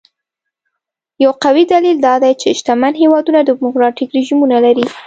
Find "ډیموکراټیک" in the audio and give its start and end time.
3.49-4.09